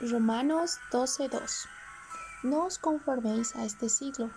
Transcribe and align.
Romanos 0.00 0.80
12:2 0.90 1.68
No 2.42 2.64
os 2.64 2.78
conforméis 2.78 3.54
a 3.54 3.66
este 3.66 3.90
siglo, 3.90 4.30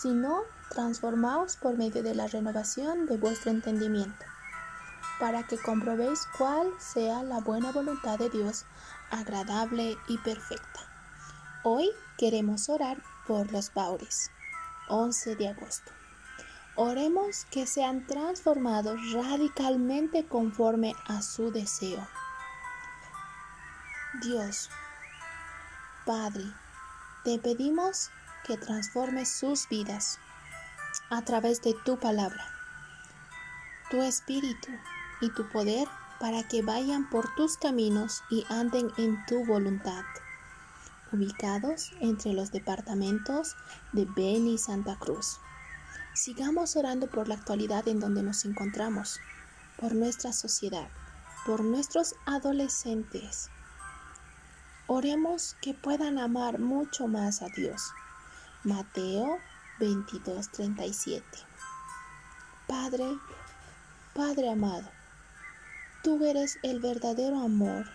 sino 0.00 0.40
transformaos 0.70 1.56
por 1.56 1.76
medio 1.76 2.02
de 2.02 2.14
la 2.14 2.28
renovación 2.28 3.04
de 3.04 3.18
vuestro 3.18 3.50
entendimiento, 3.50 4.24
para 5.20 5.42
que 5.42 5.58
comprobéis 5.58 6.26
cuál 6.38 6.72
sea 6.78 7.22
la 7.22 7.40
buena 7.40 7.72
voluntad 7.72 8.18
de 8.18 8.30
Dios, 8.30 8.64
agradable 9.10 9.98
y 10.08 10.16
perfecta. 10.16 10.80
Hoy 11.62 11.90
queremos 12.16 12.70
orar 12.70 13.02
por 13.26 13.52
los 13.52 13.74
Baures, 13.74 14.30
11 14.88 15.36
de 15.36 15.48
agosto. 15.48 15.92
Oremos 16.74 17.44
que 17.50 17.66
sean 17.66 18.06
transformados 18.06 18.98
radicalmente 19.12 20.26
conforme 20.26 20.94
a 21.06 21.20
su 21.20 21.52
deseo. 21.52 22.08
Dios, 24.22 24.70
Padre, 26.06 26.44
te 27.24 27.40
pedimos 27.40 28.10
que 28.46 28.56
transformes 28.56 29.28
sus 29.28 29.68
vidas 29.68 30.20
a 31.10 31.22
través 31.22 31.62
de 31.62 31.74
tu 31.84 31.98
palabra, 31.98 32.46
tu 33.90 34.00
espíritu 34.00 34.68
y 35.20 35.30
tu 35.30 35.48
poder 35.48 35.88
para 36.20 36.46
que 36.46 36.62
vayan 36.62 37.10
por 37.10 37.34
tus 37.34 37.56
caminos 37.56 38.22
y 38.30 38.46
anden 38.48 38.92
en 38.98 39.26
tu 39.26 39.44
voluntad. 39.46 40.04
Ubicados 41.10 41.90
entre 42.00 42.34
los 42.34 42.52
departamentos 42.52 43.56
de 43.92 44.04
Beni 44.04 44.54
y 44.54 44.58
Santa 44.58 44.96
Cruz. 45.00 45.40
Sigamos 46.14 46.76
orando 46.76 47.10
por 47.10 47.26
la 47.26 47.34
actualidad 47.34 47.88
en 47.88 47.98
donde 47.98 48.22
nos 48.22 48.44
encontramos, 48.44 49.18
por 49.76 49.92
nuestra 49.92 50.32
sociedad, 50.32 50.88
por 51.44 51.64
nuestros 51.64 52.14
adolescentes, 52.26 53.50
Oremos 54.88 55.56
que 55.60 55.74
puedan 55.74 56.16
amar 56.20 56.60
mucho 56.60 57.08
más 57.08 57.42
a 57.42 57.48
Dios. 57.48 57.92
Mateo 58.62 59.38
22:37 59.80 61.24
Padre, 62.68 63.18
Padre 64.14 64.48
amado, 64.48 64.88
tú 66.04 66.24
eres 66.24 66.60
el 66.62 66.78
verdadero 66.78 67.40
amor 67.40 67.86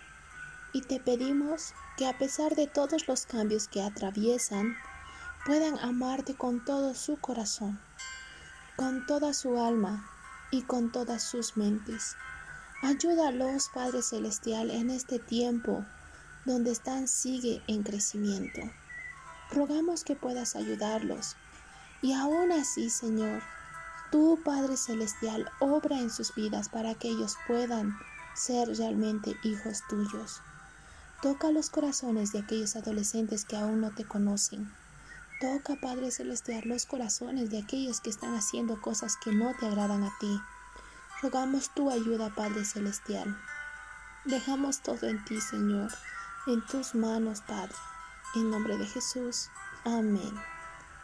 y 0.74 0.82
te 0.82 1.00
pedimos 1.00 1.72
que 1.96 2.06
a 2.06 2.18
pesar 2.18 2.56
de 2.56 2.66
todos 2.66 3.08
los 3.08 3.24
cambios 3.24 3.68
que 3.68 3.82
atraviesan, 3.82 4.76
puedan 5.46 5.78
amarte 5.78 6.34
con 6.34 6.62
todo 6.62 6.94
su 6.94 7.16
corazón, 7.16 7.80
con 8.76 9.06
toda 9.06 9.32
su 9.32 9.58
alma 9.58 10.06
y 10.50 10.60
con 10.60 10.92
todas 10.92 11.22
sus 11.22 11.56
mentes. 11.56 12.16
Ayúdalos, 12.82 13.70
Padre 13.72 14.02
Celestial, 14.02 14.70
en 14.70 14.90
este 14.90 15.18
tiempo 15.18 15.86
donde 16.44 16.72
están 16.72 17.08
sigue 17.08 17.62
en 17.66 17.82
crecimiento. 17.82 18.60
Rogamos 19.50 20.04
que 20.04 20.16
puedas 20.16 20.56
ayudarlos. 20.56 21.36
Y 22.00 22.14
aún 22.14 22.50
así, 22.52 22.90
Señor, 22.90 23.42
tú, 24.10 24.40
Padre 24.44 24.76
Celestial, 24.76 25.50
obra 25.60 25.98
en 25.98 26.10
sus 26.10 26.34
vidas 26.34 26.68
para 26.68 26.94
que 26.94 27.08
ellos 27.08 27.36
puedan 27.46 27.96
ser 28.34 28.68
realmente 28.76 29.36
hijos 29.44 29.82
tuyos. 29.88 30.40
Toca 31.20 31.50
los 31.50 31.70
corazones 31.70 32.32
de 32.32 32.40
aquellos 32.40 32.74
adolescentes 32.74 33.44
que 33.44 33.56
aún 33.56 33.80
no 33.80 33.94
te 33.94 34.04
conocen. 34.04 34.72
Toca, 35.40 35.76
Padre 35.80 36.10
Celestial, 36.10 36.62
los 36.64 36.86
corazones 36.86 37.50
de 37.50 37.58
aquellos 37.58 38.00
que 38.00 38.10
están 38.10 38.34
haciendo 38.34 38.80
cosas 38.80 39.16
que 39.22 39.32
no 39.32 39.54
te 39.60 39.66
agradan 39.66 40.02
a 40.02 40.12
ti. 40.18 40.40
Rogamos 41.20 41.72
tu 41.72 41.90
ayuda, 41.90 42.34
Padre 42.34 42.64
Celestial. 42.64 43.36
Dejamos 44.24 44.80
todo 44.80 45.06
en 45.06 45.24
ti, 45.24 45.40
Señor 45.40 45.92
en 46.46 46.64
tus 46.66 46.94
manos, 46.94 47.40
Padre. 47.42 47.74
En 48.34 48.50
nombre 48.50 48.76
de 48.76 48.86
Jesús. 48.86 49.48
Amén. 49.84 50.32